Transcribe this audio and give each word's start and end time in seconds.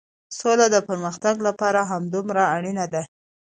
سوله 0.37 0.65
د 0.71 0.77
پرمختګ 0.87 1.35
لپاره 1.47 1.79
همدومره 1.91 2.43
اړينه 2.55 2.85
ده. 2.93 3.03